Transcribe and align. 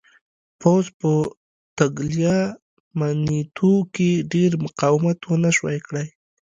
پوځ 0.61 0.85
په 0.99 1.11
تګلیامنیتو 1.77 3.73
کې 3.93 4.09
ډېر 4.33 4.51
مقاومت 4.65 5.19
ونه 5.21 5.49
شوای 5.57 5.79
کړای. 5.87 6.07